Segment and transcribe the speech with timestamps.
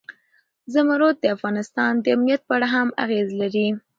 [0.73, 3.67] زمرد د افغانستان د امنیت په اړه هم اغېز لري.